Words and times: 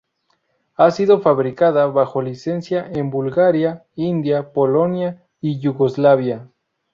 Ha 0.77 0.89
sido 0.89 1.21
fabricada 1.21 1.85
bajo 1.85 2.23
licencia 2.23 2.89
en 2.91 3.11
Bulgaria, 3.11 3.85
India, 3.95 4.51
Polonia 4.51 5.21
y 5.41 5.59
Yugoslavia. 5.59 6.49